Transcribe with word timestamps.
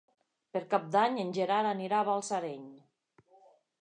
Per 0.55 0.61
Cap 0.69 0.85
d'Any 0.95 1.19
en 1.23 1.29
Gerard 1.39 1.71
anirà 1.73 1.99
a 1.99 2.07
Balsareny. 2.07 2.65